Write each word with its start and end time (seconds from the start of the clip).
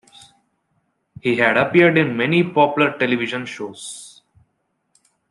He 1.21 1.35
had 1.35 1.57
appeared 1.57 1.95
in 1.95 2.17
many 2.17 2.43
popular 2.43 2.97
television 2.97 3.45
shows. 3.45 4.23